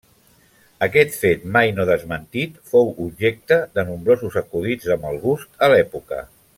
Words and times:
Aquest 0.85 1.11
fet, 1.23 1.43
mai 1.57 1.73
no 1.81 1.85
desmentit, 1.89 2.57
fou 2.71 2.91
objecte 3.05 3.61
de 3.77 3.87
nombrosos 3.93 4.41
acudits 4.45 4.93
de 4.93 5.01
mal 5.05 5.25
gust 5.29 5.67
a 5.69 5.75
l'època. 5.75 6.25